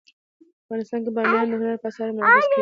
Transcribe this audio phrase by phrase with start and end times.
[0.65, 2.57] افغانستان کې بامیان د هنر په اثار کې منعکس کېږي.